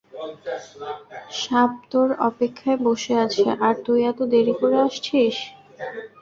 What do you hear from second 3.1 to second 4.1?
আছে আর তুই